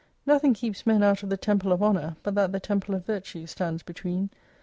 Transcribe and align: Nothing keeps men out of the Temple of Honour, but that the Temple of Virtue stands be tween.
Nothing 0.25 0.55
keeps 0.55 0.87
men 0.87 1.03
out 1.03 1.21
of 1.21 1.29
the 1.29 1.37
Temple 1.37 1.71
of 1.71 1.83
Honour, 1.83 2.15
but 2.23 2.33
that 2.33 2.51
the 2.51 2.59
Temple 2.59 2.95
of 2.95 3.05
Virtue 3.05 3.45
stands 3.45 3.83
be 3.83 3.93
tween. 3.93 4.31